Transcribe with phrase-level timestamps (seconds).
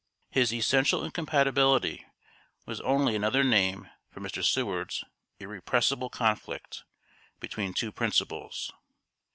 [0.31, 2.07] His "essential incompatibility"
[2.65, 4.43] was only another name for Mr.
[4.43, 5.03] Seward's
[5.37, 6.85] "Irrepressible Conflict"
[7.39, 8.71] between two principles.